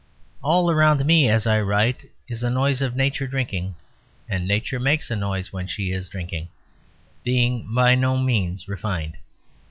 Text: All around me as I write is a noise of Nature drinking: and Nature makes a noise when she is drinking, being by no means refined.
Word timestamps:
All 0.41 0.71
around 0.71 1.05
me 1.05 1.29
as 1.29 1.45
I 1.45 1.61
write 1.61 2.09
is 2.27 2.41
a 2.41 2.49
noise 2.49 2.81
of 2.81 2.95
Nature 2.95 3.27
drinking: 3.27 3.75
and 4.27 4.47
Nature 4.47 4.79
makes 4.79 5.11
a 5.11 5.15
noise 5.15 5.53
when 5.53 5.67
she 5.67 5.91
is 5.91 6.09
drinking, 6.09 6.47
being 7.23 7.71
by 7.71 7.93
no 7.93 8.17
means 8.17 8.67
refined. 8.67 9.17